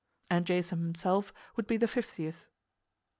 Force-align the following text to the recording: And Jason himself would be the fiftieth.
And 0.31 0.47
Jason 0.47 0.79
himself 0.79 1.31
would 1.55 1.67
be 1.67 1.77
the 1.77 1.87
fiftieth. 1.87 2.47